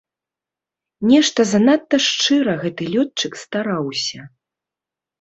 [1.09, 4.21] Нешта занадта шчыра гэты лётчык стараўся!